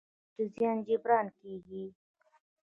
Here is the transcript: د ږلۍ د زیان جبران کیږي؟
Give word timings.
د 0.03 0.03
ږلۍ 0.35 0.45
د 0.47 0.47
زیان 0.55 0.77
جبران 0.87 1.27
کیږي؟ 1.39 1.85